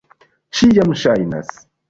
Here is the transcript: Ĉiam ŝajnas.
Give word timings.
Ĉiam 0.61 0.95
ŝajnas. 1.03 1.55